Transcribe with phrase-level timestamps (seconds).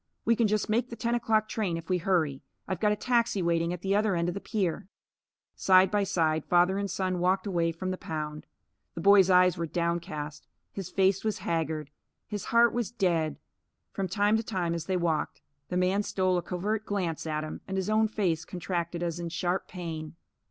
[0.25, 2.41] "We can just make the ten o'clock train, if we hurry.
[2.67, 4.87] I've got a taxi waiting at the other end of the pier."
[5.55, 8.47] Side by side, father and son walked away from the pound.
[8.95, 10.47] The boy's eyes were downcast.
[10.71, 11.91] His face was haggard.
[12.25, 13.37] His heart was dead.
[13.91, 17.61] From time to time, as they walked, the man stole a covert glance at him,
[17.67, 20.15] and his own face contracted as in sharp pain.